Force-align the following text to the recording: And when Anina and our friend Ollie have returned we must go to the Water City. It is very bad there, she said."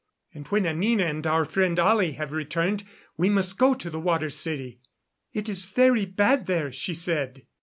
And 0.33 0.47
when 0.47 0.65
Anina 0.65 1.03
and 1.03 1.27
our 1.27 1.45
friend 1.45 1.77
Ollie 1.77 2.13
have 2.13 2.31
returned 2.31 2.85
we 3.17 3.29
must 3.29 3.59
go 3.59 3.75
to 3.75 3.87
the 3.87 3.99
Water 3.99 4.31
City. 4.31 4.79
It 5.31 5.47
is 5.47 5.65
very 5.65 6.05
bad 6.07 6.47
there, 6.47 6.71
she 6.71 6.95
said." 6.95 7.45